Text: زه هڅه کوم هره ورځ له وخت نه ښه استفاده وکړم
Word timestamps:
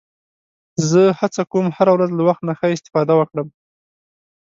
زه 0.89 1.01
هڅه 1.19 1.41
کوم 1.51 1.65
هره 1.77 1.91
ورځ 1.95 2.09
له 2.17 2.23
وخت 2.27 2.41
نه 2.49 2.53
ښه 2.59 2.67
استفاده 2.75 3.13
وکړم 3.17 3.47